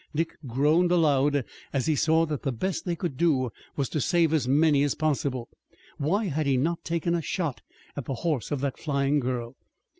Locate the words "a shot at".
7.13-8.05